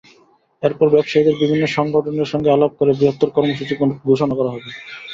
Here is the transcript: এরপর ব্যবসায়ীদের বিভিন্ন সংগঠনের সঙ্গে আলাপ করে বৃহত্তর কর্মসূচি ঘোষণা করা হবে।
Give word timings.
এরপর 0.63 0.87
ব্যবসায়ীদের 0.89 1.35
বিভিন্ন 1.41 1.63
সংগঠনের 1.69 2.31
সঙ্গে 2.31 2.49
আলাপ 2.51 2.71
করে 2.75 2.91
বৃহত্তর 2.93 3.29
কর্মসূচি 3.31 3.73
ঘোষণা 4.05 4.33
করা 4.35 4.49
হবে। 4.53 4.69